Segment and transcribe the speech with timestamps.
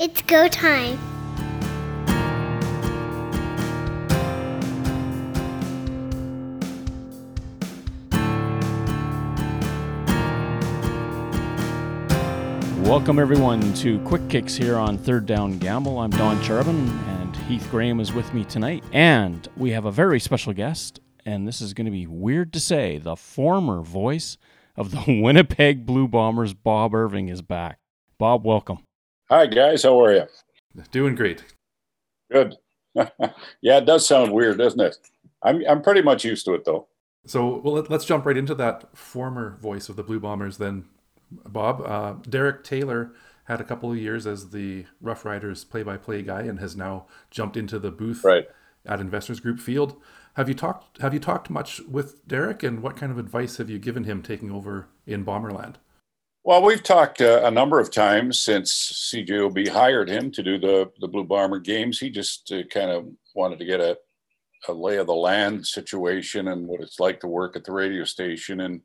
[0.00, 0.96] It's go time.
[12.84, 15.98] Welcome everyone to Quick Kicks here on Third Down Gamble.
[15.98, 18.84] I'm Don Charbon and Heath Graham is with me tonight.
[18.92, 22.60] And we have a very special guest, and this is going to be weird to
[22.60, 22.98] say.
[22.98, 24.38] The former voice
[24.76, 27.80] of the Winnipeg Blue Bombers, Bob Irving, is back.
[28.16, 28.78] Bob, welcome.
[29.30, 30.22] Hi guys, how are you?
[30.90, 31.44] Doing great.
[32.32, 32.56] Good.
[32.94, 34.96] yeah, it does sound weird, doesn't it?
[35.42, 36.88] I'm I'm pretty much used to it though.
[37.26, 40.86] So, well, let, us jump right into that former voice of the Blue Bombers then,
[41.30, 41.82] Bob.
[41.82, 43.12] Uh, Derek Taylor
[43.44, 47.58] had a couple of years as the Rough Riders play-by-play guy and has now jumped
[47.58, 48.46] into the booth right.
[48.86, 50.00] at Investors Group Field.
[50.36, 53.68] Have you talked Have you talked much with Derek, and what kind of advice have
[53.68, 55.74] you given him taking over in Bomberland?
[56.48, 58.72] Well, we've talked uh, a number of times since
[59.12, 61.98] CJOB hired him to do the the Blue Bomber games.
[61.98, 63.98] He just uh, kind of wanted to get a,
[64.66, 68.02] a lay of the land situation and what it's like to work at the radio
[68.04, 68.62] station.
[68.62, 68.80] And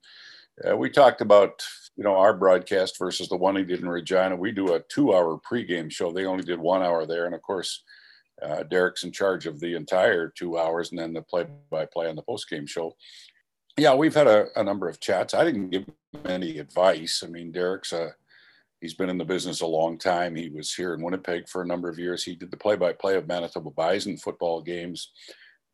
[0.70, 1.64] uh, we talked about
[1.96, 4.36] you know our broadcast versus the one he did in Regina.
[4.36, 6.12] We do a two hour pregame show.
[6.12, 7.82] They only did one hour there, and of course.
[8.42, 12.10] Uh, Derek's in charge of the entire two hours and then the play by play
[12.10, 12.94] on the post game show
[13.78, 15.34] yeah, we've had a, a, number of chats.
[15.34, 17.24] I didn't give him any advice.
[17.26, 18.14] I mean, Derek's a
[18.82, 20.36] he's been in the business a long time.
[20.36, 22.24] He was here in Winnipeg for a number of years.
[22.24, 25.12] He did the play-by-play of Manitoba Bison football games.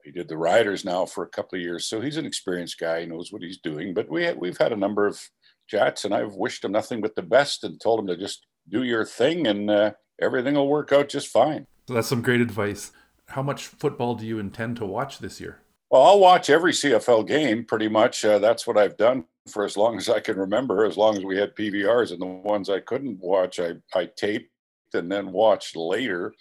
[0.04, 3.02] He did the Riders now for a couple of years, so he's an experienced guy.
[3.02, 3.94] He knows what he's doing.
[3.94, 5.20] But we we've had a number of
[5.68, 8.84] chats, and I've wished him nothing but the best and told him to just do
[8.84, 11.68] your thing, and uh, everything will work out just fine.
[11.88, 12.92] So that's some great advice.
[13.28, 15.62] How much football do you intend to watch this year?
[15.90, 18.24] Well, I'll watch every CFL game pretty much.
[18.24, 21.26] Uh, that's what I've done for as long as I can remember, as long as
[21.26, 22.12] we had PVRs.
[22.12, 24.52] And the ones I couldn't watch, I, I taped
[24.94, 26.34] and then watched later.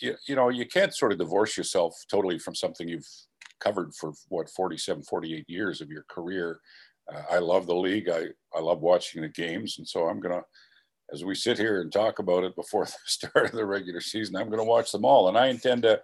[0.00, 3.08] You, you know, you can't sort of divorce yourself totally from something you've
[3.60, 6.60] covered for what 47 48 years of your career
[7.12, 10.42] uh, i love the league I, I love watching the games and so i'm gonna
[11.12, 14.36] as we sit here and talk about it before the start of the regular season
[14.36, 16.00] i'm gonna watch them all and i intend to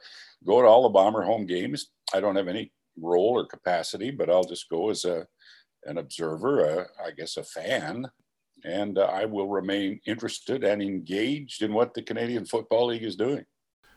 [0.46, 4.30] go to all the bomber home games i don't have any role or capacity, but
[4.30, 5.26] I'll just go as a
[5.84, 8.06] an observer, a, I guess a fan,
[8.64, 13.16] and uh, I will remain interested and engaged in what the Canadian Football League is
[13.16, 13.44] doing.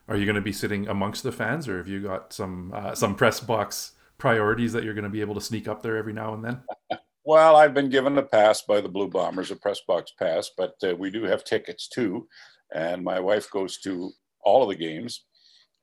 [0.08, 2.96] Are you going to be sitting amongst the fans, or have you got some uh,
[2.96, 6.14] some press box priorities that you're going to be able to sneak up there every
[6.14, 6.62] now and then?
[7.26, 10.76] well, I've been given a pass by the Blue Bombers, a press box pass, but
[10.84, 12.28] uh, we do have tickets too,
[12.74, 14.12] and my wife goes to
[14.44, 15.26] all of the games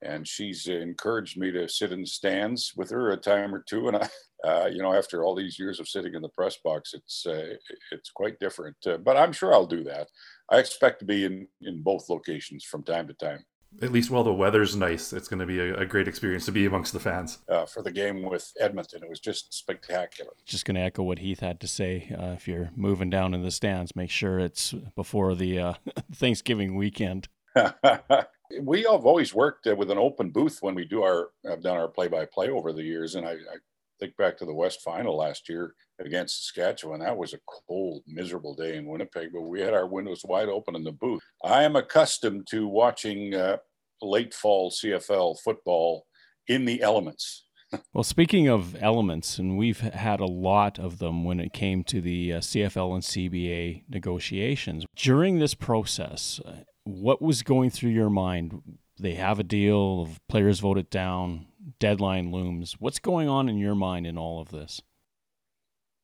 [0.01, 3.87] and she's encouraged me to sit in the stands with her a time or two.
[3.87, 4.09] And I,
[4.47, 7.55] uh, you know, after all these years of sitting in the press box, it's uh,
[7.91, 8.77] it's quite different.
[8.85, 10.07] Uh, but I'm sure I'll do that.
[10.49, 13.45] I expect to be in in both locations from time to time.
[13.81, 16.51] At least while the weather's nice, it's going to be a, a great experience to
[16.51, 17.37] be amongst the fans.
[17.47, 20.31] Uh, for the game with Edmonton, it was just spectacular.
[20.45, 22.13] Just going to echo what Heath had to say.
[22.19, 25.73] Uh, if you're moving down in the stands, make sure it's before the uh,
[26.13, 27.29] Thanksgiving weekend.
[28.61, 31.77] we have always worked uh, with an open booth when we do our have done
[31.77, 33.57] our play by play over the years, and I, I,
[33.99, 37.01] think back to the West Final last year against Saskatchewan.
[37.01, 40.75] That was a cold, miserable day in Winnipeg, but we had our windows wide open
[40.75, 41.21] in the booth.
[41.43, 43.57] I am accustomed to watching uh,
[44.01, 46.07] late fall CFL football
[46.47, 47.45] in the elements.
[47.93, 52.01] well, speaking of elements, and we've had a lot of them when it came to
[52.01, 54.85] the uh, CFL and CBA negotiations.
[54.95, 58.61] During this process, uh, what was going through your mind?
[58.99, 61.47] They have a deal, players vote it down,
[61.79, 62.75] deadline looms.
[62.79, 64.81] What's going on in your mind in all of this?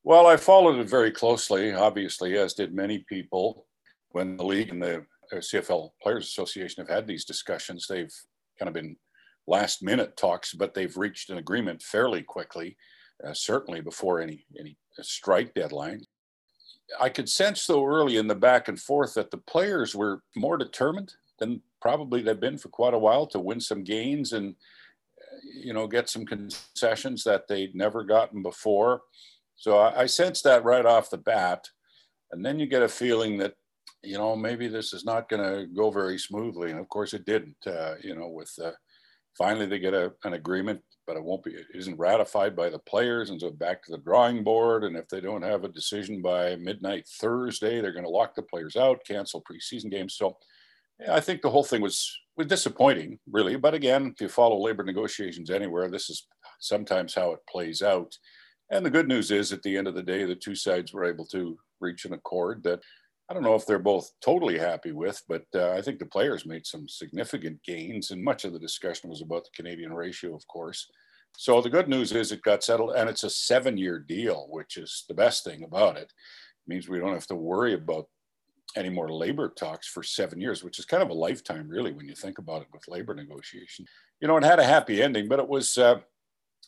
[0.03, 3.65] Well, I followed it very closely, obviously, as did many people.
[4.11, 8.13] When the league and the CFL Players Association have had these discussions, they've
[8.57, 8.95] kind of been
[9.47, 12.77] last minute talks, but they've reached an agreement fairly quickly,
[13.25, 16.01] uh, certainly before any, any strike deadline.
[16.99, 20.57] I could sense though early in the back and forth that the players were more
[20.57, 24.55] determined than probably they've been for quite a while to win some gains and
[25.53, 29.01] you know get some concessions that they'd never gotten before.
[29.55, 31.67] So I, I sensed that right off the bat,
[32.31, 33.53] and then you get a feeling that
[34.03, 37.25] you know maybe this is not going to go very smoothly, and of course it
[37.25, 37.57] didn't.
[37.65, 38.71] Uh, you know, with uh,
[39.37, 42.79] finally they get a, an agreement but it won't be it isn't ratified by the
[42.79, 46.21] players and so back to the drawing board and if they don't have a decision
[46.21, 50.15] by midnight thursday they're going to lock the players out cancel preseason games.
[50.15, 50.37] So
[50.99, 53.55] yeah, i think the whole thing was was disappointing really.
[53.55, 56.27] But again if you follow labor negotiations anywhere this is
[56.59, 58.15] sometimes how it plays out.
[58.69, 61.05] And the good news is at the end of the day the two sides were
[61.05, 62.81] able to reach an accord that
[63.29, 66.45] I don't know if they're both totally happy with, but uh, I think the players
[66.45, 70.47] made some significant gains, and much of the discussion was about the Canadian ratio, of
[70.47, 70.89] course.
[71.37, 75.03] So the good news is it got settled, and it's a seven-year deal, which is
[75.07, 76.03] the best thing about it.
[76.03, 78.07] it means we don't have to worry about
[78.75, 82.07] any more labor talks for seven years, which is kind of a lifetime, really, when
[82.07, 83.85] you think about it with labor negotiation.
[84.21, 85.99] You know, it had a happy ending, but it was uh,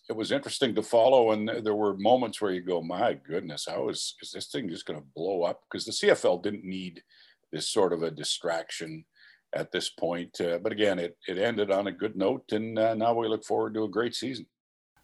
[0.10, 1.32] it was interesting to follow.
[1.32, 4.86] And there were moments where you go, my goodness, how is, is this thing just
[4.86, 5.62] going to blow up?
[5.70, 7.04] Because the CFL didn't need
[7.52, 9.06] this sort of a distraction
[9.54, 10.42] at this point.
[10.42, 12.44] Uh, but again, it, it ended on a good note.
[12.52, 14.48] And uh, now we look forward to a great season.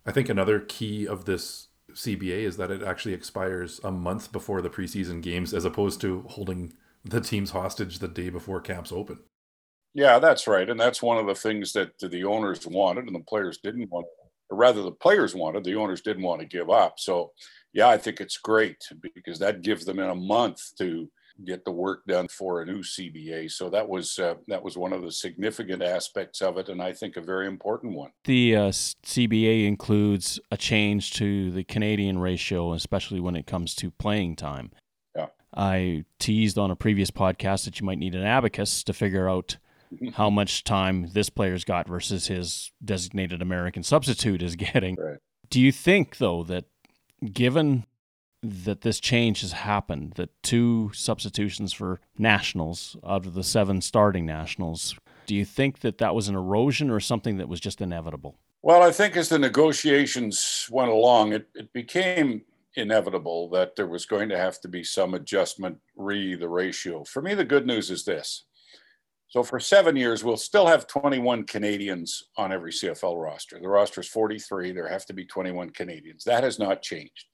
[0.08, 4.62] I think another key of this CBA is that it actually expires a month before
[4.62, 6.74] the preseason games, as opposed to holding
[7.04, 9.20] the teams hostage the day before camps open.
[9.94, 10.70] Yeah, that's right.
[10.70, 14.08] And that's one of the things that the owners wanted and the players didn't want
[14.50, 17.00] or rather the players wanted, the owners didn't want to give up.
[17.00, 17.32] So,
[17.74, 21.10] yeah, I think it's great because that gives them in a month to
[21.44, 23.52] get the work done for a new CBA.
[23.52, 26.94] So that was uh, that was one of the significant aspects of it, and I
[26.94, 28.12] think a very important one.
[28.24, 33.92] The uh, CBA includes a change to the Canadian ratio, especially when it comes to
[33.92, 34.72] playing time.
[35.16, 35.28] Yeah.
[35.54, 39.58] I teased on a previous podcast that you might need an abacus to figure out
[40.14, 44.96] how much time this player's got versus his designated American substitute is getting.
[44.96, 45.18] Right.
[45.50, 46.66] Do you think, though, that
[47.32, 47.86] given
[48.42, 54.26] that this change has happened, that two substitutions for nationals out of the seven starting
[54.26, 54.96] nationals,
[55.26, 58.38] do you think that that was an erosion or something that was just inevitable?
[58.62, 62.44] Well, I think as the negotiations went along, it, it became
[62.76, 67.04] inevitable that there was going to have to be some adjustment re the ratio.
[67.04, 68.46] For me, the good news is this
[69.28, 73.60] so for seven years, we'll still have 21 Canadians on every CFL roster.
[73.60, 74.72] The roster is 43.
[74.72, 76.24] There have to be 21 Canadians.
[76.24, 77.26] That has not changed.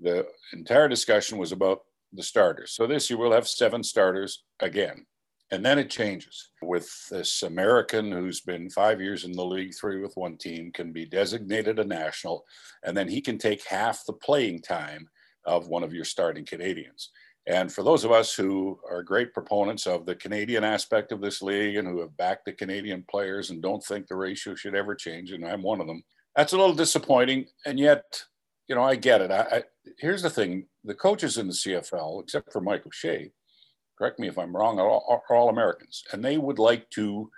[0.00, 1.80] The entire discussion was about
[2.12, 2.72] the starters.
[2.72, 5.06] So this year we'll have seven starters again.
[5.50, 10.00] And then it changes with this American who's been five years in the league, three
[10.00, 12.44] with one team, can be designated a national,
[12.84, 15.08] and then he can take half the playing time
[15.44, 17.10] of one of your starting Canadians.
[17.46, 21.42] And for those of us who are great proponents of the Canadian aspect of this
[21.42, 24.94] league and who have backed the Canadian players and don't think the ratio should ever
[24.94, 26.04] change, and I'm one of them,
[26.36, 27.46] that's a little disappointing.
[27.66, 28.22] And yet,
[28.68, 29.32] you know, I get it.
[29.32, 29.62] I, I,
[29.98, 33.32] here's the thing the coaches in the CFL, except for Mike O'Shea,
[33.98, 36.04] correct me if I'm wrong, are all, are all Americans.
[36.12, 37.28] And they would like to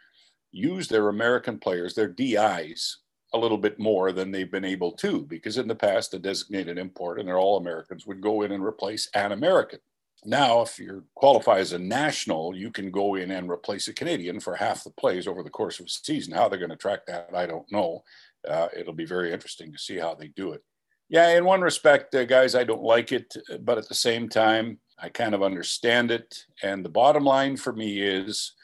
[0.52, 2.98] use their American players, their DIs,
[3.32, 6.78] a little bit more than they've been able to, because in the past, a designated
[6.78, 9.80] import and they're all Americans would go in and replace an American.
[10.24, 14.40] Now, if you qualify as a national, you can go in and replace a Canadian
[14.40, 16.32] for half the plays over the course of a season.
[16.34, 18.02] How they're going to track that, I don't know.
[18.48, 20.62] Uh, it'll be very interesting to see how they do it.
[21.10, 24.78] Yeah, in one respect, uh, guys, I don't like it, but at the same time,
[24.98, 26.44] I kind of understand it.
[26.62, 28.54] And the bottom line for me is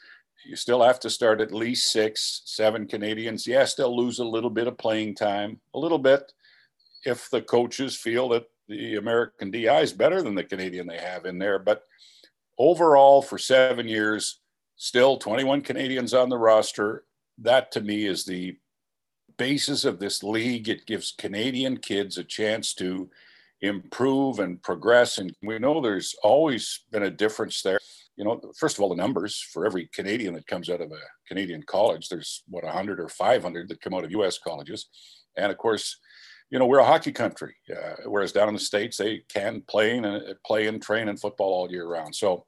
[0.45, 3.45] you still have to start at least six, seven Canadians.
[3.45, 6.31] Yes, they'll lose a little bit of playing time, a little bit,
[7.05, 11.25] if the coaches feel that the American DI is better than the Canadian they have
[11.25, 11.59] in there.
[11.59, 11.83] But
[12.57, 14.39] overall, for seven years,
[14.75, 17.03] still 21 Canadians on the roster.
[17.37, 18.57] That to me is the
[19.37, 20.69] basis of this league.
[20.69, 23.09] It gives Canadian kids a chance to
[23.61, 25.17] improve and progress.
[25.17, 27.79] And we know there's always been a difference there.
[28.17, 30.99] You know, first of all, the numbers for every Canadian that comes out of a
[31.27, 34.87] Canadian college, there's what 100 or 500 that come out of US colleges.
[35.37, 35.97] And of course,
[36.51, 39.97] you know, we're a hockey country, uh, whereas down in the states they can play
[39.97, 42.13] and play and train in football all year round.
[42.13, 42.45] So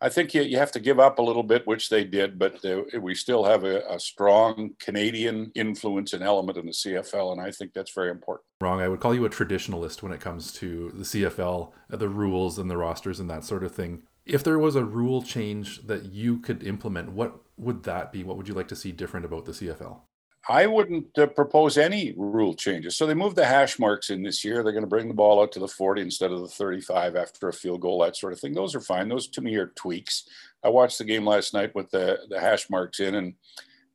[0.00, 2.62] I think you, you have to give up a little bit, which they did, but
[2.64, 7.40] uh, we still have a, a, strong Canadian influence and element in the CFL, and
[7.40, 8.44] I think that's very important.
[8.60, 8.80] Wrong.
[8.80, 12.58] I would call you a traditionalist when it comes to the CFL, uh, the rules
[12.58, 14.02] and the rosters and that sort of thing.
[14.26, 18.22] If there was a rule change that you could implement, what would that be?
[18.22, 20.00] What would you like to see different about the CFL?
[20.48, 22.96] I wouldn't uh, propose any rule changes.
[22.96, 24.62] So they moved the hash marks in this year.
[24.62, 27.48] They're going to bring the ball out to the 40 instead of the 35 after
[27.48, 28.54] a field goal, that sort of thing.
[28.54, 29.08] Those are fine.
[29.08, 30.28] Those to me are tweaks.
[30.62, 33.34] I watched the game last night with the, the hash marks in and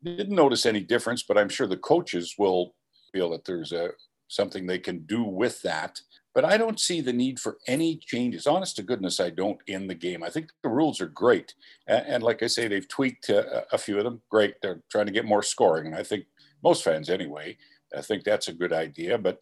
[0.04, 2.76] didn't notice any difference, but I'm sure the coaches will
[3.14, 3.92] feel that there's a
[4.28, 6.00] something they can do with that.
[6.34, 8.48] But I don't see the need for any changes.
[8.48, 10.24] Honest to goodness, I don't in the game.
[10.24, 11.54] I think the rules are great.
[11.88, 14.22] And, and like I say, they've tweaked a, a few of them.
[14.30, 14.56] Great.
[14.62, 15.88] They're trying to get more scoring.
[15.88, 16.26] And I think
[16.64, 17.58] most fans anyway.
[17.96, 19.40] I think that's a good idea, but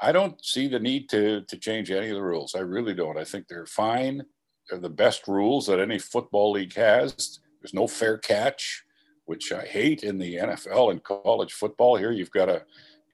[0.00, 2.54] I don't see the need to to change any of the rules.
[2.54, 3.18] I really don't.
[3.18, 4.22] I think they're fine.
[4.68, 7.40] They're the best rules that any football league has.
[7.60, 8.84] There's no fair catch,
[9.24, 11.96] which I hate in the NFL and college football.
[11.96, 12.64] Here you've got to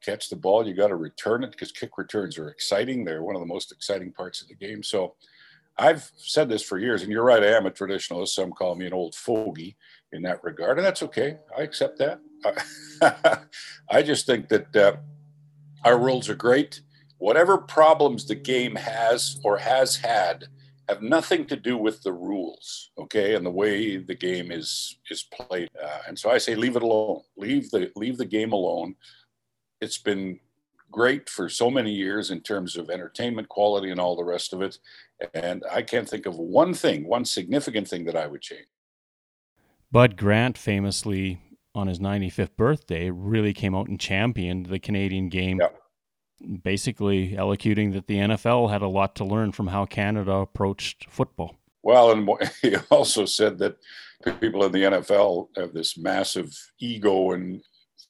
[0.05, 3.05] catch the ball, you got to return it because kick returns are exciting.
[3.05, 4.83] They're one of the most exciting parts of the game.
[4.83, 5.15] So
[5.77, 8.29] I've said this for years, and you're right, I am a traditionalist.
[8.29, 9.77] Some call me an old fogey
[10.13, 11.39] in that regard, and that's okay.
[11.57, 12.21] I accept that.
[13.91, 14.97] I just think that uh,
[15.85, 16.81] our rules are great.
[17.19, 20.45] Whatever problems the game has or has had
[20.89, 25.25] have nothing to do with the rules, okay, and the way the game is is
[25.25, 25.71] played.
[25.83, 27.23] Uh, and so I say, leave it alone.
[27.37, 28.95] Leave the leave the game alone.
[29.81, 30.39] It's been
[30.95, 34.63] great for so many years in terms of entertainment quality and all the rest of
[34.63, 34.79] it.
[35.35, 38.69] And I can't think of one thing, one significant thing that I would change.
[39.91, 41.41] Bud Grant famously
[41.75, 45.61] on his 95th birthday really came out and championed the Canadian game.
[46.63, 51.57] Basically, elocuting that the NFL had a lot to learn from how Canada approached football.
[51.83, 52.29] Well, and
[52.63, 53.79] he also said that
[54.41, 57.63] people in the NFL have this massive ego and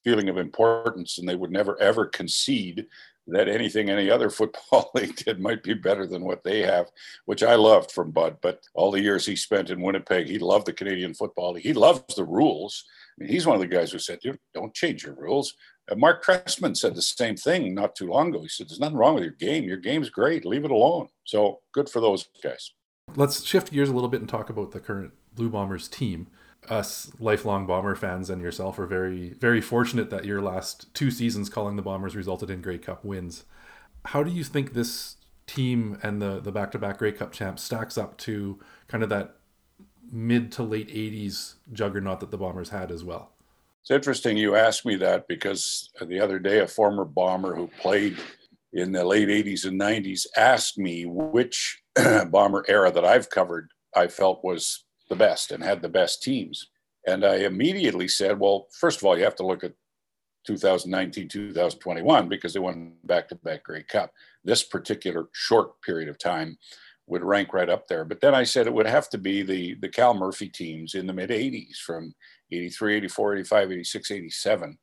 [0.05, 2.87] feeling of importance, and they would never ever concede
[3.27, 6.91] that anything any other football league did might be better than what they have,
[7.25, 8.37] which I loved from Bud.
[8.43, 11.65] But all the years he spent in Winnipeg, he loved the Canadian Football League.
[11.65, 12.85] He loves the rules.
[13.19, 14.19] I mean, he's one of the guys who said,
[14.53, 15.55] "Don't change your rules."
[15.91, 18.43] Uh, Mark Trestman said the same thing not too long ago.
[18.43, 19.65] He said, "There's nothing wrong with your game.
[19.65, 20.45] Your game's great.
[20.45, 22.73] Leave it alone." So good for those guys.
[23.17, 26.29] Let's shift gears a little bit and talk about the current Blue Bombers team
[26.71, 31.49] us lifelong Bomber fans and yourself are very, very fortunate that your last two seasons
[31.49, 33.45] calling the Bombers resulted in Grey Cup wins.
[34.07, 35.17] How do you think this
[35.47, 39.11] team and the the back to back Grey Cup champs stacks up to kind of
[39.11, 39.37] that
[40.11, 43.33] mid to late 80s juggernaut that the Bombers had as well?
[43.83, 48.17] It's interesting you asked me that because the other day a former Bomber who played
[48.73, 51.83] in the late 80s and 90s asked me which
[52.31, 56.69] Bomber era that I've covered I felt was the best and had the best teams.
[57.07, 59.73] And I immediately said, well, first of all, you have to look at
[60.47, 64.13] 2019, 2021 because they won back to back Grey Cup.
[64.45, 66.59] This particular short period of time
[67.07, 68.05] would rank right up there.
[68.05, 71.07] But then I said it would have to be the, the Cal Murphy teams in
[71.07, 72.15] the mid 80s from
[72.51, 74.79] 83, 84, 85, 86, 87.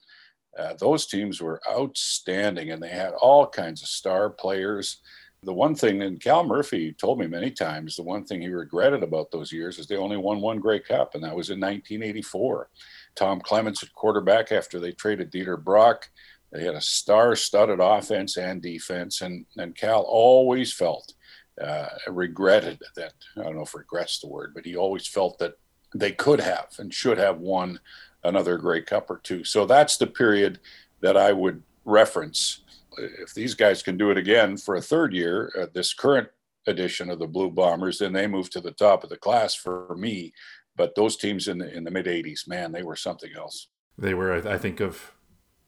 [0.57, 4.99] Uh, those teams were outstanding and they had all kinds of star players.
[5.43, 9.01] The one thing, and Cal Murphy told me many times, the one thing he regretted
[9.01, 12.69] about those years is they only won one Grey Cup, and that was in 1984.
[13.15, 16.11] Tom Clements at quarterback after they traded Dieter Brock.
[16.51, 21.15] They had a star-studded offense and defense, and, and Cal always felt,
[21.59, 25.57] uh, regretted that, I don't know if regret's the word, but he always felt that
[25.95, 27.79] they could have and should have won
[28.23, 29.43] another Grey Cup or two.
[29.43, 30.59] So that's the period
[30.99, 32.60] that I would reference
[32.97, 36.27] if these guys can do it again for a third year at this current
[36.67, 39.95] edition of the Blue Bombers, then they move to the top of the class for
[39.97, 40.33] me.
[40.75, 43.67] But those teams in the in the mid '80s, man, they were something else.
[43.97, 44.47] They were.
[44.47, 45.11] I think of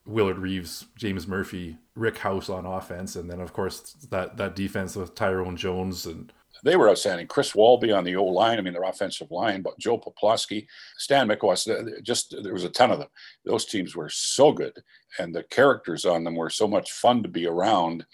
[0.05, 4.95] Willard Reaves, James Murphy, Rick House on offense, and then of course that that defense
[4.95, 6.31] with Tyrone Jones and
[6.63, 7.27] they were outstanding.
[7.27, 10.65] Chris Walby on the O line, I mean, their offensive line, but Joe Poplawski,
[10.97, 13.09] Stan Mikawos, just there was a ton of them.
[13.45, 14.81] Those teams were so good,
[15.19, 18.05] and the characters on them were so much fun to be around.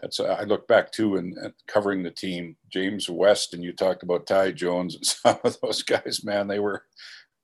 [0.00, 1.36] That's, uh, I look back to and,
[1.66, 5.82] covering the team, James West, and you talked about Ty Jones and some of those
[5.82, 6.22] guys.
[6.24, 6.84] Man, they were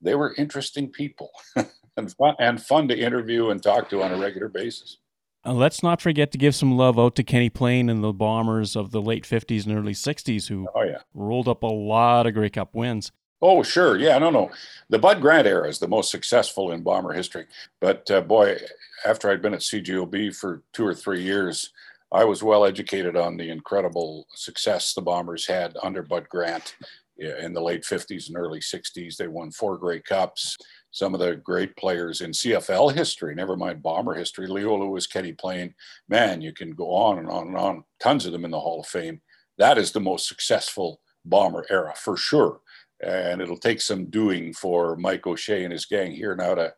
[0.01, 1.31] they were interesting people
[1.97, 4.99] and fun, and fun to interview and talk to on a regular basis.
[5.45, 8.75] Uh, let's not forget to give some love out to Kenny Ploen and the Bombers
[8.75, 10.99] of the late 50s and early 60s who oh, yeah.
[11.13, 13.11] rolled up a lot of Grey Cup wins.
[13.41, 13.97] Oh, sure.
[13.97, 14.49] Yeah, no, no.
[14.89, 17.45] The Bud Grant era is the most successful in Bomber history.
[17.79, 18.57] But uh, boy,
[19.05, 21.71] after I'd been at CJOB for two or three years,
[22.11, 26.75] I was well educated on the incredible success the Bombers had under Bud Grant
[27.17, 29.17] in the late 50s and early 60s.
[29.17, 30.57] They won four Grey Cups
[30.95, 34.47] some of the great players in CFL history, never mind bomber history.
[34.47, 35.73] Leo Lewis, Kenny Ploen,
[36.07, 37.83] man, you can go on and on and on.
[37.99, 39.19] Tons of them in the Hall of Fame.
[39.57, 42.61] That is the most successful bomber era for sure.
[43.03, 46.73] And it'll take some doing for Mike O'Shea and his gang here now to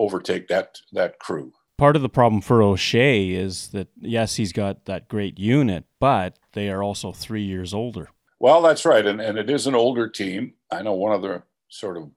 [0.00, 1.52] overtake that that crew.
[1.78, 6.36] Part of the problem for O'Shea is that yes, he's got that great unit, but
[6.54, 8.08] they are also three years older.
[8.40, 10.54] Well, that's right, and and it is an older team.
[10.68, 12.10] I know one of the sort of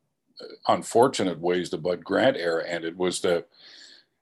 [0.67, 3.47] unfortunate ways the Bud Grant era ended was that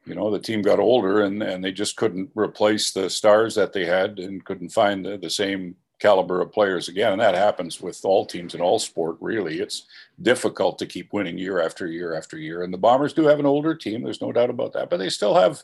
[0.07, 3.73] you know, the team got older and, and they just couldn't replace the stars that
[3.73, 7.11] they had and couldn't find the, the same caliber of players again.
[7.11, 9.59] And that happens with all teams in all sport, really.
[9.59, 9.85] It's
[10.21, 12.63] difficult to keep winning year after year after year.
[12.63, 15.09] And the Bombers do have an older team, there's no doubt about that, but they
[15.09, 15.63] still have,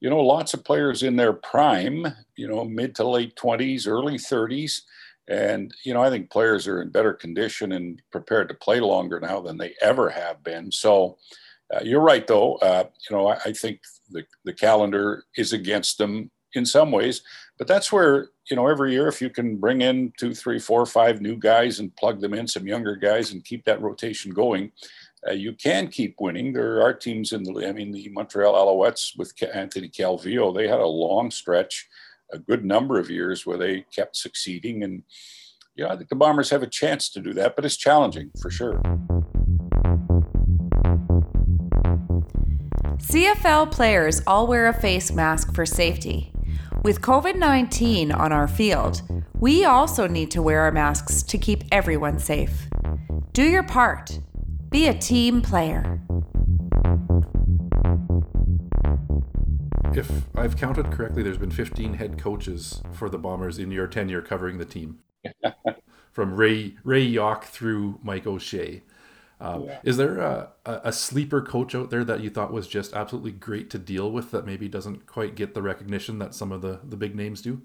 [0.00, 4.18] you know, lots of players in their prime, you know, mid to late 20s, early
[4.18, 4.82] 30s
[5.30, 9.20] and, you know, I think players are in better condition and prepared to play longer
[9.20, 10.72] now than they ever have been.
[10.72, 11.18] So
[11.72, 12.56] uh, you're right, though.
[12.56, 17.22] Uh, you know, I, I, think the, the calendar is against them in some ways,
[17.58, 20.84] But that's where, you know, every year, if you can bring in two, three, four,
[20.84, 24.72] five new guys and plug them in, some younger guys, and keep that rotation going,
[25.28, 26.52] uh, you can keep winning.
[26.52, 30.80] There are teams in the, I mean, the Montreal Alouettes with Anthony Calvillo, they had
[30.80, 31.88] a long stretch,
[32.32, 34.82] a good number of years where they kept succeeding.
[34.82, 35.02] And,
[35.76, 38.50] know, I think the Bombers have a chance to do that, but it's challenging for
[38.50, 38.80] sure.
[42.98, 46.32] CFL players all wear a face mask for safety.
[46.84, 49.02] With COVID 19 on our field,
[49.38, 52.68] we also need to wear our masks to keep everyone safe.
[53.32, 54.20] Do your part.
[54.70, 56.00] Be a team player.
[59.96, 64.22] If I've counted correctly, there's been 15 head coaches for the Bombers in your tenure
[64.22, 65.00] covering the team.
[66.12, 68.82] From Ray Ray Jauch through Mike O'Shea.
[69.40, 69.80] Um, yeah.
[69.84, 73.70] Is there a, a, sleeper coach out there that you thought was just absolutely great
[73.70, 76.96] to deal with that maybe doesn't quite get the recognition that some of the, the
[76.96, 77.62] big names do?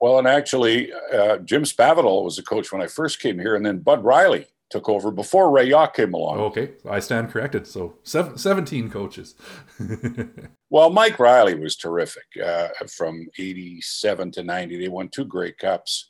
[0.00, 3.66] Well, and actually, uh, Jim Spavital was a coach when I first came here, and
[3.66, 6.38] then Bud Riley took over before Ray Jauch came along.
[6.38, 7.66] Okay, I stand corrected.
[7.66, 9.34] So seven, 17 coaches.
[10.70, 14.78] well, Mike Riley was terrific uh, from 87 to 90.
[14.78, 16.08] They won two Grey Cups.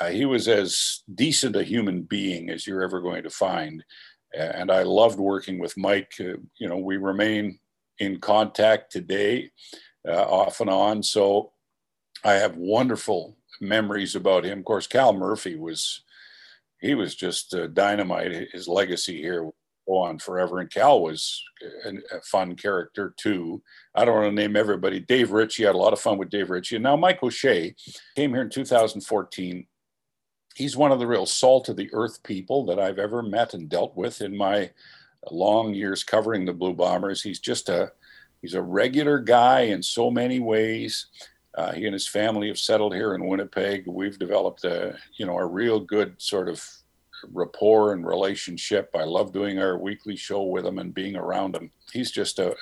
[0.00, 3.82] Uh, he was as decent a human being as you're ever going to find
[4.34, 6.12] and I loved working with Mike.
[6.20, 7.58] Uh, you know, we remain
[7.98, 9.50] in contact today,
[10.06, 11.02] uh, off and on.
[11.02, 11.52] So
[12.24, 14.60] I have wonderful memories about him.
[14.60, 16.02] Of course, Cal Murphy was
[16.80, 18.48] he was just uh, dynamite.
[18.52, 19.54] His legacy here will
[19.86, 20.60] go on forever.
[20.60, 21.42] And Cal was
[21.84, 23.62] a, a, fun character too.
[23.94, 25.00] I don't want to name everybody.
[25.00, 26.76] Dave Ritchie had a lot of fun with Dave Ritchie.
[26.76, 27.74] And now Mike O'Shea
[28.14, 29.66] came here in 2014
[30.58, 33.68] he's one of the real salt of the earth people that I've ever met and
[33.68, 34.70] dealt with in my
[35.30, 37.22] long years covering the Blue Bombers.
[37.22, 37.92] He's just a
[38.42, 41.06] he's a regular guy in so many ways.
[41.58, 43.84] Uh, he and his family have settled here in Winnipeg.
[43.88, 46.64] We've developed a you know a real good sort of
[47.32, 48.90] rapport and relationship.
[48.94, 51.72] I love doing our weekly show with him and being around him.
[51.92, 52.54] He's just a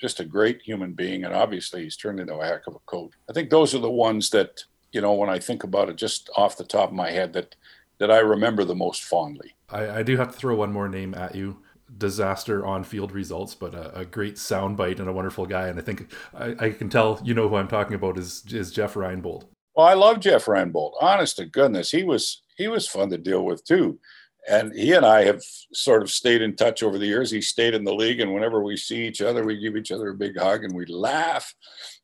[0.00, 3.10] just a great human being, and obviously he's turned into a heck of a coach.
[3.28, 6.30] I think those are the ones that you know, when I think about it just
[6.36, 7.56] off the top of my head, that
[7.98, 9.54] that I remember the most fondly.
[9.68, 11.58] I, I do have to throw one more name at you.
[12.02, 15.68] Disaster on field results, but a, a great soundbite and a wonderful guy.
[15.68, 18.72] And I think I, I, can tell you know who I'm talking about is is
[18.72, 19.44] Jeff Reinebold.
[19.76, 20.94] Well, I love Jeff Reinebold.
[21.00, 24.00] Honest to goodness, he was he was fun to deal with too.
[24.48, 25.40] And he and I have
[25.72, 27.30] sort of stayed in touch over the years.
[27.30, 30.08] He stayed in the league, and whenever we see each other, we give each other
[30.08, 31.54] a big hug and we laugh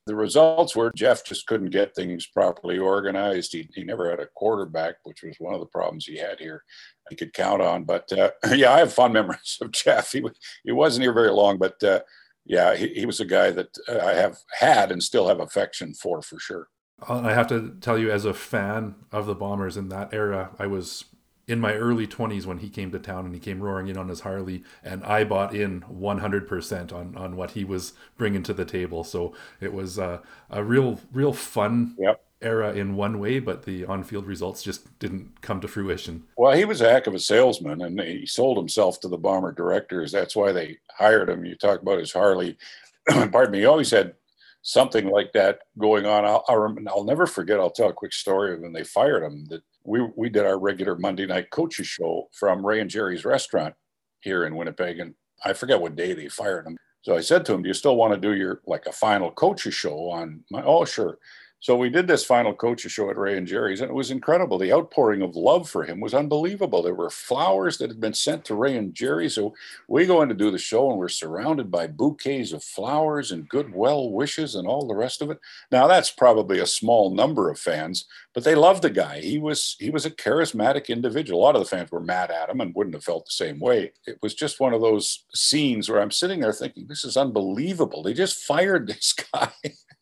[0.09, 3.53] the results were Jeff just couldn't get things properly organized.
[3.53, 6.65] He, he never had a quarterback, which was one of the problems he had here.
[7.11, 10.11] He could count on, but uh, yeah, I have fond memories of Jeff.
[10.11, 10.25] He
[10.65, 12.01] he wasn't here very long, but uh,
[12.47, 15.93] yeah, he, he was a guy that uh, I have had and still have affection
[15.95, 16.69] for, for sure.
[17.07, 20.67] I have to tell you, as a fan of the Bombers in that era, I
[20.67, 21.05] was
[21.49, 24.09] in my early 20s when he came to town and he came roaring in on
[24.09, 28.67] his Harley and I bought in 100% on, on what he was bringing to the
[28.67, 29.03] table.
[29.03, 30.19] So it was uh,
[30.51, 32.23] a real, real fun yep.
[32.43, 36.25] era in one way, but the on-field results just didn't come to fruition.
[36.37, 39.53] Well, he was a heck of a salesman and he sold himself to the Bomber
[39.53, 40.13] directors.
[40.13, 41.47] That's why they hired him.
[41.47, 42.59] You talk about his Harley.
[43.09, 43.61] Pardon me.
[43.61, 44.15] He always had
[44.61, 46.27] something like that going on.
[46.27, 47.59] I'll, I'll, I'll never forget.
[47.59, 50.97] I'll tell a quick story when they fired him that we we did our regular
[50.97, 53.75] Monday night coaches show from Ray and Jerry's restaurant
[54.21, 56.77] here in Winnipeg, and I forget what day they fired him.
[57.03, 59.31] So I said to him, "Do you still want to do your like a final
[59.31, 61.19] coaches show on my?" Oh, sure.
[61.61, 64.59] So we did this final coaches show at Ray and Jerry's, and it was incredible.
[64.59, 66.83] The outpouring of love for him was unbelievable.
[66.83, 69.29] There were flowers that had been sent to Ray and Jerry.
[69.29, 69.55] So
[69.89, 73.49] we go in to do the show, and we're surrounded by bouquets of flowers and
[73.49, 75.41] good well wishes and all the rest of it.
[75.73, 79.19] Now that's probably a small number of fans, but they loved the guy.
[79.19, 81.41] He was he was a charismatic individual.
[81.41, 83.59] A lot of the fans were mad at him and wouldn't have felt the same
[83.59, 83.93] way.
[84.07, 88.05] It was just one of those scenes where I'm sitting there thinking, this is unbelievable.
[88.05, 89.51] They just fired this guy.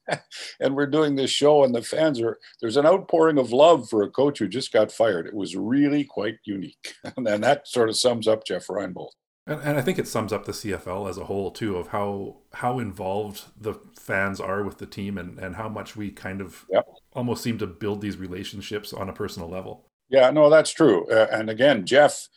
[0.61, 4.03] and we're doing this show, and the fans are there's an outpouring of love for
[4.03, 5.27] a coach who just got fired.
[5.27, 9.11] It was really quite unique, and that sort of sums up Jeff Reinebold.
[9.47, 12.39] And, and I think it sums up the CFL as a whole too, of how
[12.55, 16.65] how involved the fans are with the team, and and how much we kind of
[16.71, 16.87] yep.
[17.13, 19.89] almost seem to build these relationships on a personal level.
[20.09, 21.11] Yeah, no, that's true.
[21.11, 22.29] Uh, and again, Jeff,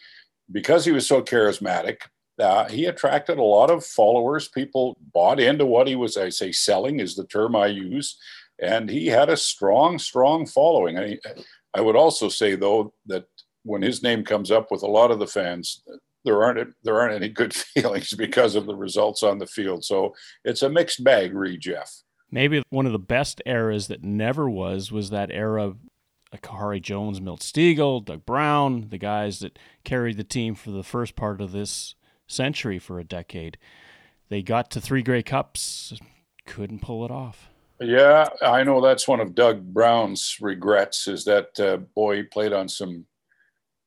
[0.51, 1.97] because he was so charismatic,
[2.39, 4.47] uh, he attracted a lot of followers.
[4.47, 8.17] People bought into what he was, I say, selling is the term I use.
[8.61, 10.97] And he had a strong, strong following.
[10.97, 11.17] I,
[11.73, 13.25] I would also say, though, that
[13.63, 15.83] when his name comes up with a lot of the fans,
[16.25, 19.85] there aren't there aren't any good feelings because of the results on the field.
[19.85, 21.91] So it's a mixed bag, re Jeff.
[22.31, 25.73] Maybe one of the best eras that never was was that era
[26.37, 31.15] Khari Jones, Milt Stegall, Doug Brown, the guys that carried the team for the first
[31.15, 31.95] part of this
[32.29, 33.57] century for a decade.
[34.29, 35.93] They got to three Grey Cups,
[36.45, 37.49] couldn't pull it off.
[37.81, 42.51] Yeah, I know that's one of Doug Brown's regrets is that uh, boy he played
[42.51, 43.05] on some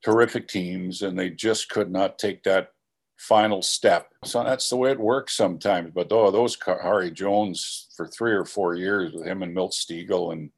[0.02, 2.70] terrific teams and they just could not take that
[3.18, 4.08] final step.
[4.24, 5.92] So that's the way it works sometimes.
[5.94, 10.32] But oh, those Khari Jones for three or four years with him and Milt Stegall,
[10.32, 10.50] and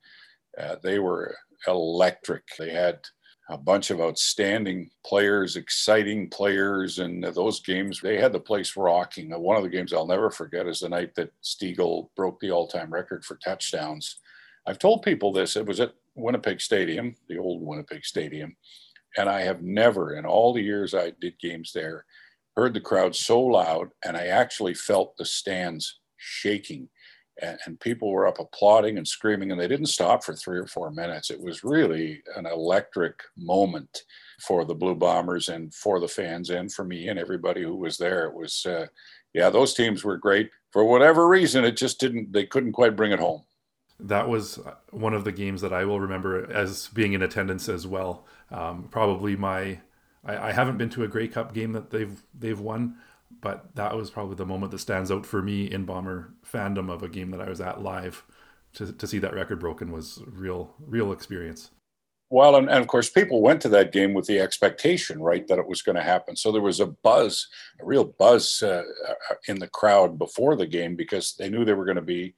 [0.58, 2.44] uh, they were electric.
[2.58, 3.00] They had
[3.50, 9.32] a bunch of outstanding players, exciting players, and those games they had the place rocking.
[9.32, 12.50] Uh, one of the games I'll never forget is the night that Stegall broke the
[12.50, 14.16] all-time record for touchdowns.
[14.66, 15.56] I've told people this.
[15.56, 18.56] It was at Winnipeg Stadium, the old Winnipeg Stadium,
[19.18, 22.06] and I have never, in all the years I did games there,
[22.56, 26.88] heard the crowd so loud, and I actually felt the stands shaking
[27.42, 30.66] and, and, people were up applauding and screaming, and they didn't stop for three or
[30.66, 31.30] four minutes.
[31.30, 34.02] It was really an electric moment
[34.40, 37.96] for the Blue Bombers and for the fans and for me and everybody who was
[37.96, 38.26] there.
[38.26, 38.86] It was, uh,
[39.32, 40.50] yeah, those teams were great.
[40.72, 43.42] For whatever reason, it just didn't, they couldn't quite bring it home.
[44.00, 44.58] That was
[44.90, 48.26] one of the games that I will remember as being in attendance as well.
[48.50, 49.80] Um, probably my,
[50.24, 52.96] I, I haven't been to a Grey Cup game that they've they've won,
[53.40, 57.02] but that was probably the moment that stands out for me in Bomber fandom of
[57.02, 58.24] a game that I was at live.
[58.74, 61.70] To, to see that record broken was real, real experience.
[62.30, 65.60] Well, and, and of course, people went to that game with the expectation, right, that
[65.60, 66.34] it was going to happen.
[66.34, 67.46] So there was a buzz,
[67.80, 71.74] a real buzz uh, uh, in the crowd before the game because they knew they
[71.74, 72.34] were going to be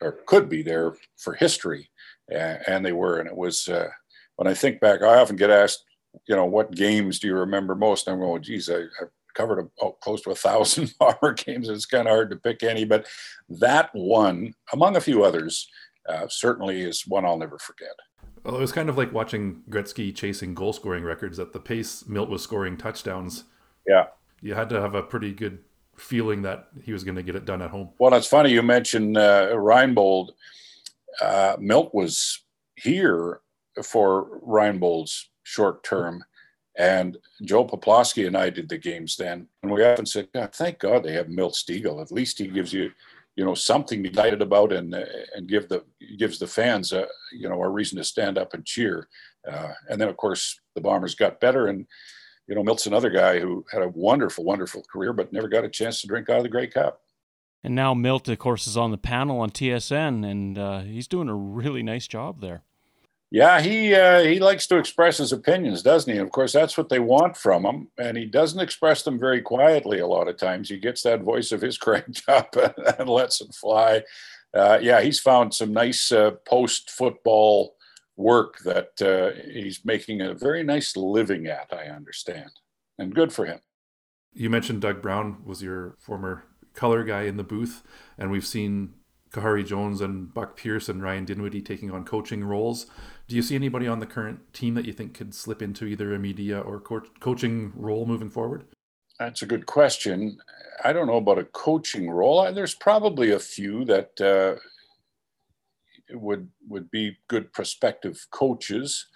[0.00, 1.90] or could be there for history.
[2.28, 3.18] and they were.
[3.18, 3.88] And it was, uh,
[4.36, 5.84] when I think back, I often get asked,
[6.28, 8.06] you know, what games do you remember most?
[8.06, 9.06] And I'm going, geez, I, I
[9.40, 11.68] covered a, oh, close to a thousand bomber games.
[11.68, 13.06] It's kind of hard to pick any, but
[13.48, 15.68] that one, among a few others,
[16.08, 17.94] uh, certainly is one I'll never forget.
[18.44, 22.06] Well, it was kind of like watching Gretzky chasing goal scoring records at the pace
[22.06, 23.44] Milt was scoring touchdowns.
[23.86, 24.06] Yeah.
[24.40, 25.58] You had to have a pretty good
[25.96, 27.90] feeling that he was going to get it done at home.
[27.98, 30.30] Well, it's funny you mentioned uh, Reinebold.
[31.20, 32.42] Uh, Milt was
[32.76, 33.40] here
[33.84, 36.24] for Reinebold's short term
[36.76, 39.46] and Joe Poplawski and I did the games then.
[39.62, 42.00] And we often said, God, thank God they have Milt Stegall.
[42.00, 42.90] At least he gives you,
[43.36, 45.04] you know, something excited about and uh,
[45.34, 45.84] and give the
[46.18, 49.08] gives the fans, a, you know, a reason to stand up and cheer.
[49.50, 51.68] Uh, and then, of course, the Bombers got better.
[51.68, 51.86] And,
[52.46, 55.68] you know, Milt's another guy who had a wonderful, wonderful career, but never got a
[55.68, 57.00] chance to drink out of the Grey Cup.
[57.62, 61.28] And now Milt, of course, is on the panel on TSN, and uh, he's doing
[61.28, 62.62] a really nice job there.
[63.32, 66.18] Yeah, he uh, he likes to express his opinions, doesn't he?
[66.18, 70.00] Of course, that's what they want from him, and he doesn't express them very quietly.
[70.00, 72.56] A lot of times, he gets that voice of his cranked up
[72.98, 74.02] and lets it fly.
[74.52, 77.76] Uh, yeah, he's found some nice uh, post-football
[78.16, 81.72] work that uh, he's making a very nice living at.
[81.72, 82.50] I understand,
[82.98, 83.60] and good for him.
[84.32, 87.84] You mentioned Doug Brown was your former color guy in the booth,
[88.18, 88.94] and we've seen
[89.32, 92.86] Khari Jones and Buck Pierce and Ryan Dinwiddie taking on coaching roles.
[93.30, 96.12] Do you see anybody on the current team that you think could slip into either
[96.12, 98.64] a media or co- coaching role moving forward?
[99.20, 100.36] That's a good question.
[100.82, 102.52] I don't know about a coaching role.
[102.52, 104.58] There's probably a few that uh,
[106.10, 109.06] would would be good prospective coaches.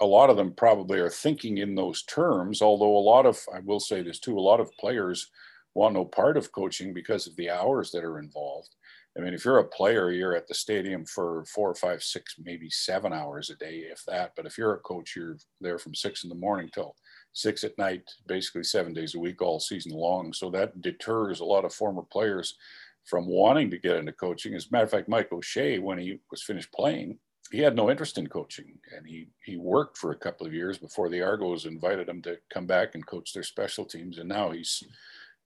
[0.00, 2.62] A lot of them probably are thinking in those terms.
[2.62, 5.30] Although a lot of, I will say this too, a lot of players
[5.74, 8.76] want no part of coaching because of the hours that are involved.
[9.16, 12.70] I mean, if you're a player, you're at the stadium for four, five, six, maybe
[12.70, 14.32] seven hours a day, if that.
[14.36, 16.96] But if you're a coach, you're there from six in the morning till
[17.34, 20.32] six at night, basically seven days a week, all season long.
[20.32, 22.56] So that deters a lot of former players
[23.04, 24.54] from wanting to get into coaching.
[24.54, 27.18] As a matter of fact, Mike O'Shea, when he was finished playing,
[27.50, 30.78] he had no interest in coaching, and he he worked for a couple of years
[30.78, 34.50] before the Argos invited him to come back and coach their special teams, and now
[34.50, 34.82] he's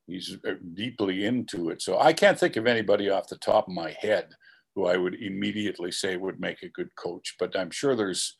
[0.06, 1.82] he's uh, deeply into it.
[1.82, 4.28] So I can't think of anybody off the top of my head
[4.74, 8.36] who I would immediately say would make a good coach, but I'm sure there's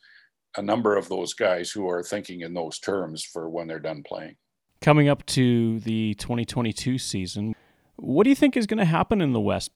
[0.57, 4.03] a number of those guys who are thinking in those terms for when they're done
[4.07, 4.37] playing.
[4.83, 7.55] Coming up to the 2022 season,
[7.97, 9.71] what do you think is going to happen in the West?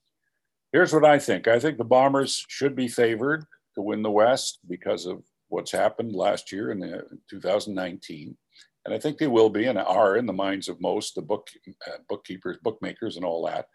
[0.72, 1.48] Here's what I think.
[1.48, 6.14] I think the Bombers should be favored to win the West because of what's happened
[6.14, 8.37] last year in the 2019
[8.85, 11.49] and I think they will be and are in the minds of most the book
[11.87, 13.66] uh, bookkeepers, bookmakers, and all that.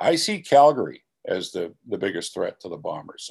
[0.00, 3.30] I see Calgary as the the biggest threat to the Bombers,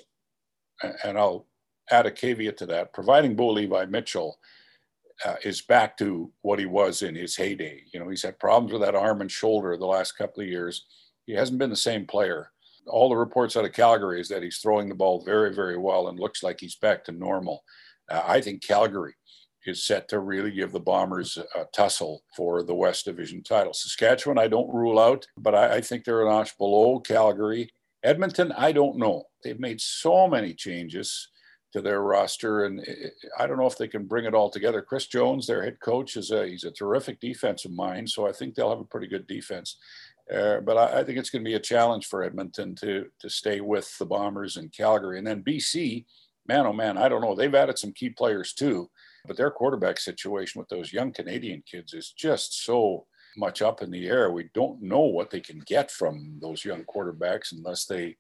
[1.04, 1.48] and I'll
[1.90, 4.38] add a caveat to that: providing Bo Levi Mitchell
[5.26, 7.84] uh, is back to what he was in his heyday.
[7.94, 10.86] You know, he's had problems with that arm and shoulder the last couple of years.
[11.26, 12.52] He hasn't been the same player.
[12.88, 16.08] all the reports out of Calgary is that he's throwing the ball very, very well
[16.08, 17.64] and looks like he's back to normal.
[18.10, 19.14] Uh, I think Calgary
[19.66, 23.74] is set to really give the Bombers a tussle for the West Division title.
[23.74, 27.72] Saskatchewan, I don't rule out, but I, I think they're a notch below Calgary.
[28.04, 29.24] Edmonton, I don't know.
[29.44, 31.30] They've made so many changes
[31.74, 32.86] to their roster, and
[33.40, 34.82] I don't know if they can bring it all together.
[34.82, 38.56] Chris Jones, their head coach, is a he's a terrific defensive mind, so I think
[38.56, 39.78] they'll have a pretty good defense.
[40.34, 43.30] Uh, but I, I, think it's going to be a challenge for Edmonton to to
[43.30, 46.06] stay with the Bombers and Calgary, and then BC.
[46.48, 47.36] Man, oh man, I don't know.
[47.36, 48.90] They've added some key players too,
[49.26, 53.06] but their quarterback situation with those young Canadian kids is just so
[53.38, 54.32] much up in the air.
[54.32, 58.18] We don't know what they can get from those young quarterbacks unless they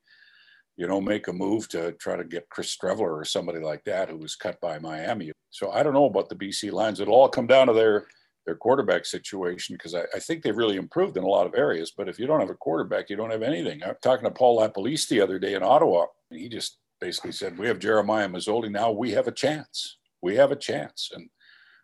[0.77, 4.09] you know, make a move to try to get Chris Streveler or somebody like that
[4.09, 5.31] who was cut by Miami.
[5.49, 6.99] So I don't know about the BC Lions.
[6.99, 8.07] It'll all come down to their
[8.47, 11.93] their quarterback situation because I, I, think they've really improved in a lot of areas.
[11.95, 13.83] But if you don't have a quarterback, you don't have anything.
[13.83, 17.59] I'm talking to Paul LaPolice the other day in Ottawa, and he just basically said,
[17.59, 18.89] "We have Jeremiah Masoli now.
[18.89, 19.97] We have a chance.
[20.21, 21.29] We have a chance." And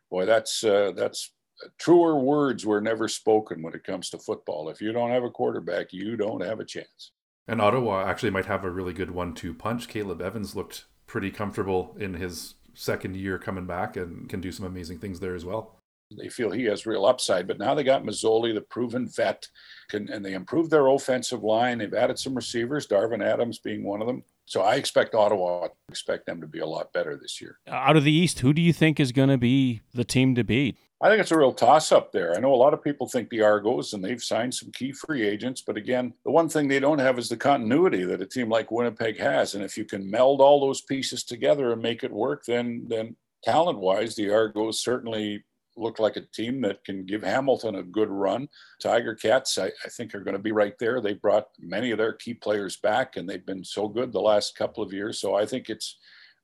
[0.10, 1.34] boy, that's uh, that's
[1.80, 4.70] truer words were never spoken when it comes to football.
[4.70, 7.12] If you don't have a quarterback, you don't have a chance.
[7.48, 9.88] And Ottawa actually might have a really good one-two punch.
[9.88, 14.66] Caleb Evans looked pretty comfortable in his second year coming back and can do some
[14.66, 15.80] amazing things there as well.
[16.16, 19.48] They feel he has real upside, but now they got Masoli, the proven vet,
[19.90, 21.80] can, and they improved their offensive line.
[21.80, 24.24] They've added some receivers, Darvin Adams being one of them.
[24.48, 27.60] So I expect Ottawa, expect them to be a lot better this year.
[27.68, 30.44] Out of the East, who do you think is going to be the team to
[30.46, 30.78] beat?
[31.02, 32.34] I think it's a real toss up there.
[32.34, 35.28] I know a lot of people think the Argos, and they've signed some key free
[35.28, 35.62] agents.
[35.62, 38.72] But again, the one thing they don't have is the continuity that a team like
[38.72, 39.54] Winnipeg has.
[39.54, 43.18] And if you can meld all those pieces together and make it work, then then
[43.44, 45.44] talent wise, the Argos certainly
[45.78, 48.50] look like a team that can give Hamilton a good run.
[48.82, 51.02] Tiger Cats, I, I think, are going to be right there.
[51.02, 54.58] They brought many of their key players back, and they've been so good the last
[54.58, 55.20] couple of years.
[55.20, 55.98] So I think it's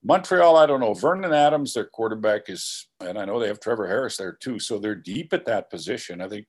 [0.04, 0.94] Montreal, I don't know.
[0.94, 4.60] Vernon Adams, their quarterback, is, and I know they have Trevor Harris there too.
[4.60, 6.20] So they're deep at that position.
[6.20, 6.46] I think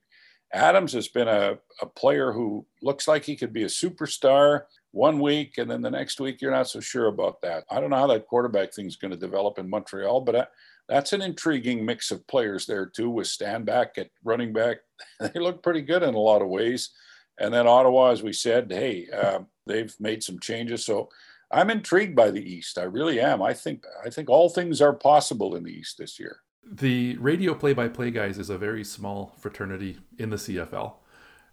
[0.52, 5.18] Adams has been a, a player who looks like he could be a superstar one
[5.20, 7.64] week, and then the next week you're not so sure about that.
[7.70, 10.46] I don't know how that quarterback thing is going to develop in Montreal, but I,
[10.88, 13.10] that's an intriguing mix of players there too.
[13.10, 14.78] With Stanback at running back,
[15.20, 16.90] they look pretty good in a lot of ways.
[17.38, 20.84] And then Ottawa, as we said, hey, uh, they've made some changes.
[20.84, 21.08] So
[21.50, 22.78] I'm intrigued by the East.
[22.78, 23.42] I really am.
[23.42, 26.38] I think I think all things are possible in the East this year.
[26.66, 30.94] The radio play-by-play guys is a very small fraternity in the CFL.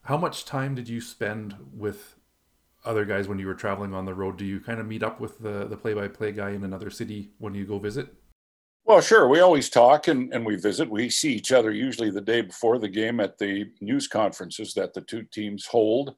[0.03, 2.15] How much time did you spend with
[2.85, 4.37] other guys when you were traveling on the road?
[4.37, 7.53] Do you kind of meet up with the the play-by-play guy in another city when
[7.55, 8.13] you go visit?
[8.83, 9.27] Well, sure.
[9.27, 10.89] We always talk and, and we visit.
[10.89, 14.93] We see each other usually the day before the game at the news conferences that
[14.93, 16.15] the two teams hold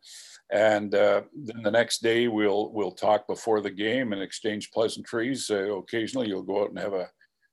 [0.54, 5.50] and uh, then the next day we'll we'll talk before the game and exchange pleasantries.
[5.50, 7.10] Uh, occasionally, you'll go out and have a,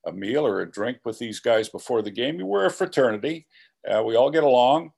[0.07, 2.39] a meal or a drink with these guys before the game.
[2.39, 3.47] We're a fraternity.
[3.89, 4.91] Uh, we all get along.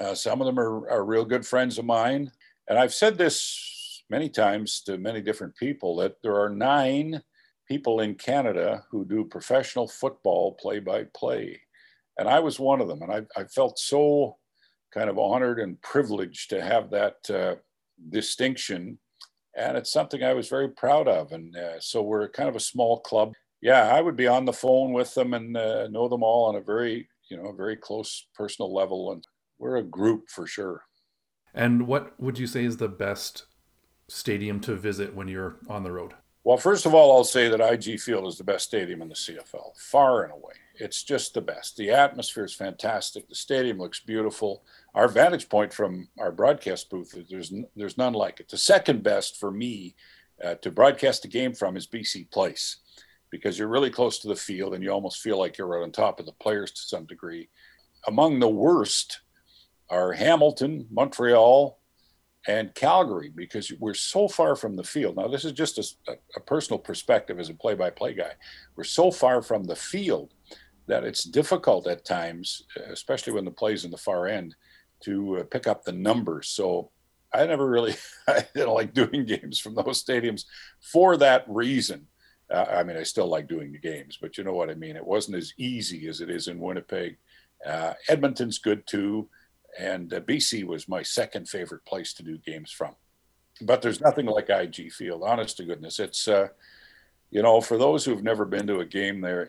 [0.00, 2.32] Uh, some of them are, are real good friends of mine,
[2.68, 7.22] and I've said this many times to many different people that there are nine
[7.68, 11.60] people in Canada who do professional football play by play,
[12.18, 14.36] and I was one of them, and I, I felt so
[14.92, 17.54] kind of honored and privileged to have that uh,
[18.10, 18.98] distinction.
[19.56, 21.32] And it's something I was very proud of.
[21.32, 23.32] And uh, so we're kind of a small club.
[23.60, 26.56] Yeah, I would be on the phone with them and uh, know them all on
[26.56, 29.12] a very, you know, very close personal level.
[29.12, 29.24] And
[29.58, 30.82] we're a group for sure.
[31.54, 33.46] And what would you say is the best
[34.08, 36.14] stadium to visit when you're on the road?
[36.44, 39.14] Well, first of all, I'll say that IG Field is the best stadium in the
[39.14, 40.54] CFL, far and away.
[40.74, 41.76] It's just the best.
[41.76, 43.28] The atmosphere is fantastic.
[43.28, 48.40] The stadium looks beautiful our vantage point from our broadcast booth, there's there's none like
[48.40, 48.48] it.
[48.48, 49.94] The second best for me
[50.42, 52.78] uh, to broadcast a game from is BC Place,
[53.30, 55.92] because you're really close to the field and you almost feel like you're right on
[55.92, 57.48] top of the players to some degree.
[58.06, 59.20] Among the worst
[59.88, 61.78] are Hamilton, Montreal,
[62.48, 65.16] and Calgary because we're so far from the field.
[65.16, 68.32] Now, this is just a, a personal perspective as a play-by-play guy.
[68.76, 70.34] We're so far from the field
[70.86, 74.56] that it's difficult at times, especially when the play's in the far end,
[75.04, 76.48] to uh, pick up the numbers.
[76.48, 76.90] So
[77.32, 77.94] I never really
[78.28, 80.44] I didn't like doing games from those stadiums
[80.80, 82.06] for that reason.
[82.50, 84.96] Uh, I mean, I still like doing the games, but you know what I mean.
[84.96, 87.16] It wasn't as easy as it is in Winnipeg.
[87.64, 89.28] Uh, Edmonton's good too,
[89.78, 92.94] and uh, BC was my second favorite place to do games from.
[93.60, 95.22] But there's nothing like IG Field.
[95.24, 96.48] Honest to goodness, it's uh,
[97.30, 99.48] you know for those who've never been to a game there,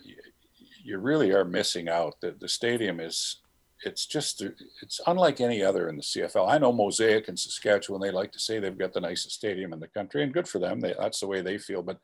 [0.83, 2.15] you, really are missing out.
[2.21, 3.41] The, the stadium is
[3.85, 4.43] it's just
[4.81, 6.49] it's unlike any other in the CFL.
[6.49, 8.01] I know Mosaic in Saskatchewan.
[8.01, 10.59] They like to say they've got the nicest stadium in the country, and good for
[10.59, 10.79] them.
[10.79, 11.81] They, that's the way they feel.
[11.81, 11.99] But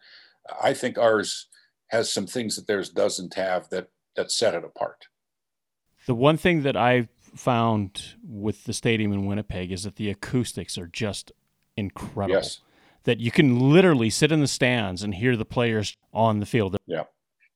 [0.62, 1.48] I think ours
[1.88, 5.08] has some things that theirs doesn't have that that set it apart.
[6.06, 10.78] The one thing that I found with the stadium in Winnipeg is that the acoustics
[10.78, 11.32] are just
[11.78, 12.36] incredible.
[12.36, 12.62] Yes.
[13.04, 16.78] That you can literally sit in the stands and hear the players on the field.
[16.86, 17.04] Yeah.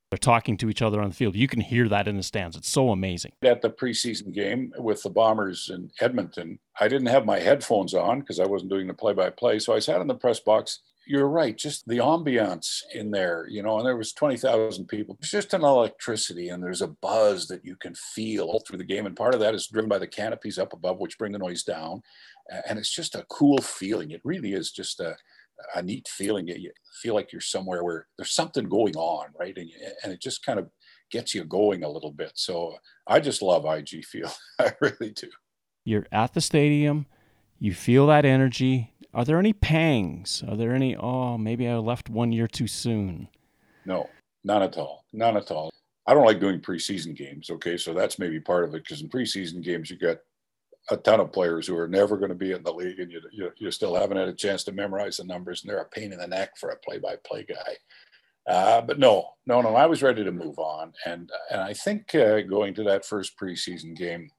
[0.09, 1.35] They're talking to each other on the field.
[1.35, 2.55] You can hear that in the stands.
[2.55, 3.31] It's so amazing.
[3.41, 8.19] At the preseason game with the Bombers in Edmonton, I didn't have my headphones on
[8.19, 9.57] because I wasn't doing the play by play.
[9.57, 11.57] So I sat in the press box you're right.
[11.57, 15.17] Just the ambiance in there, you know, and there was 20,000 people.
[15.19, 18.83] It's just an electricity and there's a buzz that you can feel all through the
[18.83, 19.05] game.
[19.05, 21.63] And part of that is driven by the canopies up above, which bring the noise
[21.63, 22.01] down.
[22.67, 24.11] And it's just a cool feeling.
[24.11, 25.15] It really is just a,
[25.75, 26.47] a neat feeling.
[26.47, 29.57] You feel like you're somewhere where there's something going on, right?
[29.57, 29.69] And,
[30.03, 30.69] and it just kind of
[31.11, 32.31] gets you going a little bit.
[32.35, 32.75] So
[33.07, 34.33] I just love IG Field.
[34.59, 35.29] I really do.
[35.85, 37.07] You're at the stadium,
[37.59, 40.43] you feel that energy, are there any pangs?
[40.47, 43.27] Are there any, oh, maybe I left one year too soon?
[43.85, 44.09] No,
[44.43, 45.05] not at all.
[45.13, 45.71] Not at all.
[46.07, 47.49] I don't like doing preseason games.
[47.49, 47.77] Okay.
[47.77, 50.21] So that's maybe part of it because in preseason games, you get
[50.89, 53.21] a ton of players who are never going to be in the league and you,
[53.31, 56.11] you, you, still haven't had a chance to memorize the numbers and they're a pain
[56.11, 58.51] in the neck for a play by play guy.
[58.51, 60.91] Uh, but no, no, no, I was ready to move on.
[61.05, 64.29] And, and I think uh, going to that first preseason game,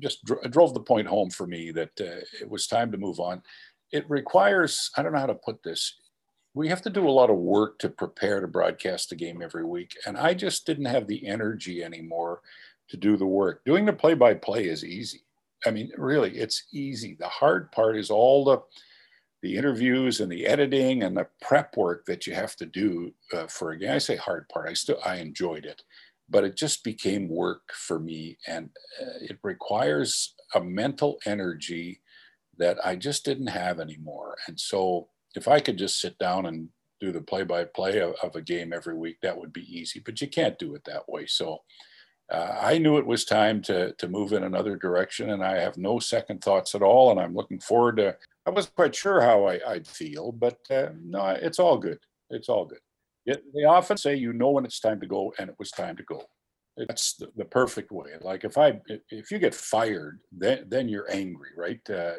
[0.00, 3.20] just dr- drove the point home for me that uh, it was time to move
[3.20, 3.42] on.
[3.92, 5.96] It requires, I don't know how to put this,
[6.54, 9.64] we have to do a lot of work to prepare to broadcast the game every
[9.64, 9.96] week.
[10.06, 12.40] And I just didn't have the energy anymore
[12.88, 13.64] to do the work.
[13.64, 15.22] Doing the play by play is easy.
[15.66, 17.16] I mean, really, it's easy.
[17.18, 18.58] The hard part is all the
[19.42, 23.46] the interviews and the editing and the prep work that you have to do uh,
[23.46, 23.92] for a game.
[23.92, 24.68] I say hard part.
[24.68, 25.82] I still I enjoyed it,
[26.30, 28.70] but it just became work for me and
[29.02, 32.00] uh, it requires a mental energy
[32.56, 34.36] that I just didn't have anymore.
[34.46, 36.68] And so if I could just sit down and
[37.00, 40.20] do the play by play of a game every week, that would be easy, but
[40.20, 41.26] you can't do it that way.
[41.26, 41.62] So
[42.30, 45.78] uh, I knew it was time to, to move in another direction and I have
[45.78, 47.10] no second thoughts at all.
[47.10, 48.16] And I'm looking forward to,
[48.46, 51.98] I wasn't quite sure how I, would feel, but uh, no, it's all good.
[52.28, 52.78] It's all good.
[53.26, 56.02] They often say you know when it's time to go, and it was time to
[56.02, 56.22] go.
[56.76, 58.10] That's the, the perfect way.
[58.20, 58.80] Like if I
[59.10, 61.80] if you get fired, then then you're angry, right?
[61.88, 62.14] Uh,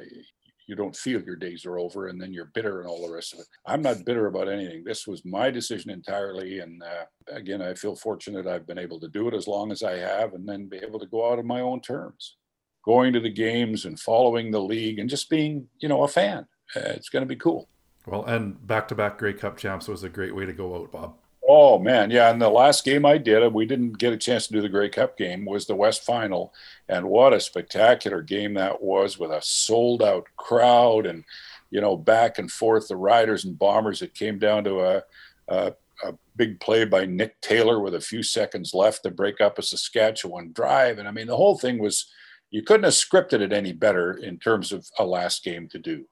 [0.67, 3.33] you don't feel your days are over, and then you're bitter and all the rest
[3.33, 3.47] of it.
[3.65, 4.83] I'm not bitter about anything.
[4.85, 9.09] This was my decision entirely, and uh, again, I feel fortunate I've been able to
[9.09, 11.47] do it as long as I have, and then be able to go out on
[11.47, 12.37] my own terms,
[12.85, 16.45] going to the games and following the league, and just being you know a fan.
[16.75, 17.67] Uh, it's going to be cool.
[18.05, 20.91] Well, and back to back Grey Cup champs was a great way to go out,
[20.91, 21.15] Bob.
[21.47, 22.31] Oh man, yeah.
[22.31, 24.89] And the last game I did, we didn't get a chance to do the Grey
[24.89, 26.53] Cup game, was the West Final,
[26.87, 31.23] and what a spectacular game that was with a sold out crowd and
[31.69, 34.01] you know back and forth the Riders and Bombers.
[34.01, 35.03] It came down to a,
[35.47, 35.73] a,
[36.05, 39.63] a big play by Nick Taylor with a few seconds left to break up a
[39.63, 42.05] Saskatchewan drive, and I mean the whole thing was
[42.51, 46.05] you couldn't have scripted it any better in terms of a last game to do.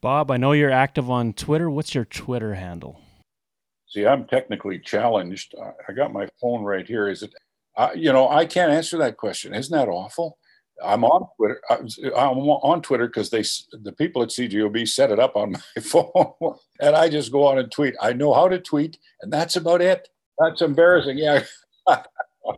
[0.00, 1.70] Bob, I know you're active on Twitter.
[1.70, 3.00] What's your Twitter handle?
[3.88, 5.54] See, I'm technically challenged.
[5.88, 7.08] I got my phone right here.
[7.08, 7.34] Is it,
[7.76, 9.54] uh, you know, I can't answer that question.
[9.54, 10.38] Isn't that awful?
[10.82, 11.60] I'm on Twitter.
[11.68, 13.42] I'm on Twitter because they,
[13.82, 16.32] the people at CJOB set it up on my phone,
[16.80, 17.94] and I just go on and tweet.
[18.00, 20.08] I know how to tweet, and that's about it.
[20.38, 21.18] That's embarrassing.
[21.18, 21.44] Yeah.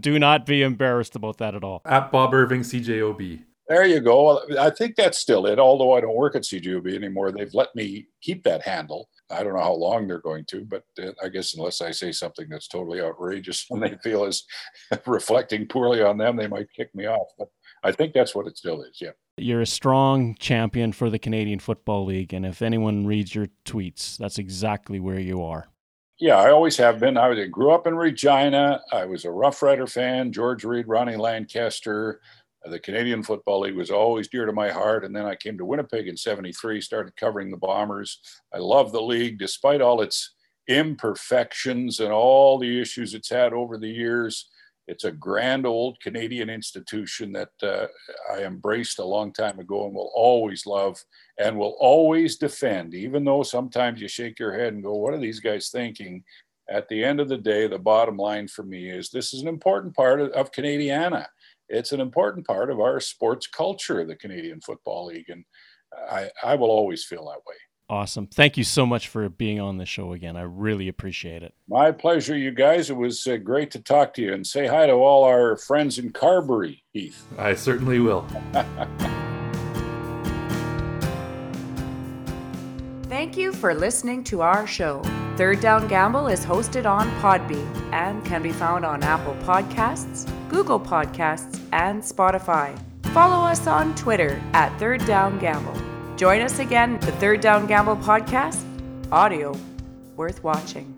[0.00, 1.83] Do not be embarrassed about that at all.
[1.85, 3.42] At Bob Irving CJOB.
[3.68, 4.42] There you go.
[4.59, 5.59] I think that's still it.
[5.59, 9.09] Although I don't work at CJOB anymore, they've let me keep that handle.
[9.31, 12.12] I don't know how long they're going to, but uh, I guess unless I say
[12.12, 14.44] something that's totally outrageous and they feel is
[15.07, 17.29] reflecting poorly on them, they might kick me off.
[17.38, 17.48] But
[17.85, 18.98] I think that's what it still is.
[19.01, 19.12] Yeah.
[19.38, 22.35] You're a strong champion for the Canadian Football League.
[22.35, 25.68] And if anyone reads your tweets, that's exactly where you are.
[26.18, 27.16] Yeah, I always have been.
[27.16, 28.81] I grew up in Regina.
[28.92, 32.20] I was a Rough Rider fan, George Reed, Ronnie Lancaster.
[32.64, 35.05] The Canadian Football League was always dear to my heart.
[35.05, 38.20] And then I came to Winnipeg in 73, started covering the Bombers.
[38.55, 40.35] I love the league, despite all its
[40.68, 44.48] imperfections and all the issues it's had over the years.
[44.88, 47.87] It's a grand old Canadian institution that uh,
[48.33, 51.02] I embraced a long time ago and will always love
[51.38, 55.21] and will always defend, even though sometimes you shake your head and go, What are
[55.21, 56.25] these guys thinking?
[56.69, 59.48] At the end of the day, the bottom line for me is this is an
[59.48, 61.27] important part of, of Canadiana
[61.73, 65.44] it's an important part of our sports culture, the Canadian Football League, and
[66.10, 67.56] I, I will always feel that way.
[67.88, 68.27] Awesome.
[68.27, 70.37] Thank you so much for being on the show again.
[70.37, 71.52] I really appreciate it.
[71.68, 72.88] My pleasure, you guys.
[72.88, 75.98] It was uh, great to talk to you and say hi to all our friends
[75.98, 77.27] in Carberry, Heath.
[77.37, 78.27] I certainly will.
[83.04, 85.02] Thank you for listening to our show.
[85.37, 90.78] Third Down Gamble is hosted on Podbean and can be found on Apple Podcasts, Google
[90.78, 92.78] Podcasts, and Spotify.
[93.14, 95.74] Follow us on Twitter at Third Down Gamble.
[96.16, 98.62] Join us again, the Third Down Gamble podcast,
[99.10, 99.56] audio
[100.16, 100.92] worth watching.